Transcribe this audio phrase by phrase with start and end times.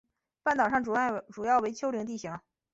[0.41, 2.35] 半岛上主要为丘陵地形。